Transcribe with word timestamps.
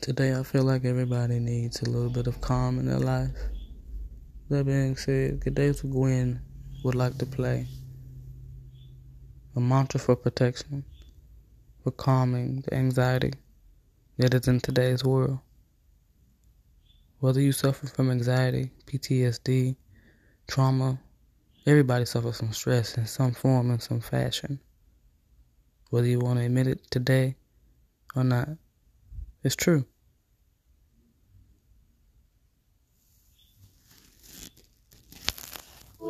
Today, 0.00 0.38
I 0.38 0.42
feel 0.42 0.62
like 0.62 0.84
everybody 0.84 1.40
needs 1.40 1.80
a 1.82 1.90
little 1.90 2.10
bit 2.10 2.26
of 2.26 2.40
calm 2.40 2.78
in 2.78 2.86
their 2.86 2.98
life. 2.98 3.34
That 4.50 4.66
being 4.66 4.94
said, 4.94 5.40
to 5.42 5.86
Gwen 5.88 6.40
would 6.84 6.94
like 6.94 7.18
to 7.18 7.26
play 7.26 7.66
a 9.56 9.60
mantra 9.60 9.98
for 9.98 10.14
protection, 10.14 10.84
for 11.82 11.90
calming 11.90 12.60
the 12.60 12.74
anxiety 12.74 13.32
that 14.18 14.34
is 14.34 14.46
in 14.46 14.60
today's 14.60 15.02
world. 15.02 15.40
Whether 17.18 17.40
you 17.40 17.52
suffer 17.52 17.86
from 17.86 18.10
anxiety, 18.10 18.70
PTSD, 18.86 19.76
trauma, 20.46 21.00
everybody 21.66 22.04
suffers 22.04 22.36
from 22.38 22.52
stress 22.52 22.98
in 22.98 23.06
some 23.06 23.32
form, 23.32 23.70
in 23.70 23.80
some 23.80 24.00
fashion. 24.00 24.60
Whether 25.88 26.06
you 26.06 26.20
want 26.20 26.38
to 26.38 26.44
admit 26.44 26.66
it 26.66 26.90
today 26.90 27.36
or 28.14 28.22
not, 28.22 28.50
it's 29.46 29.54
true. 29.54 29.84
I 36.02 36.06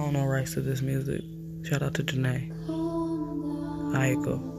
don't 0.00 0.12
know 0.12 0.24
rights 0.24 0.54
to 0.54 0.60
this 0.60 0.80
music. 0.80 1.22
Shout 1.64 1.82
out 1.82 1.94
to 1.94 2.04
Jhené. 2.04 2.52
Aiko. 3.94 4.57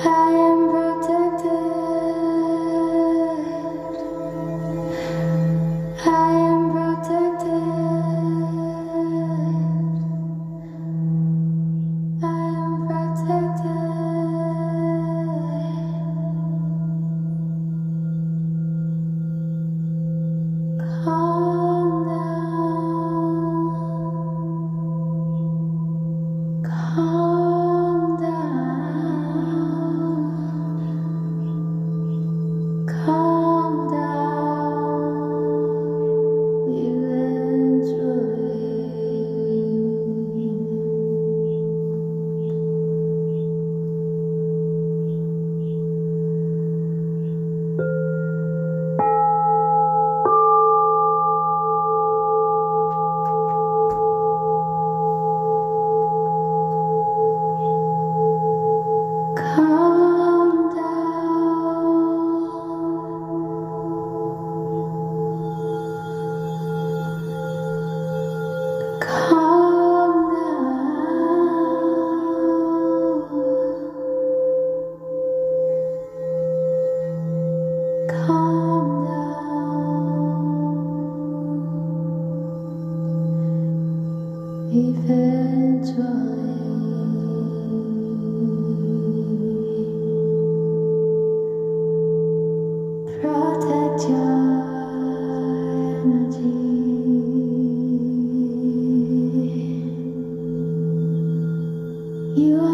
I 0.00 0.30
am 0.30 0.57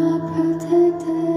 protected. 0.05 1.34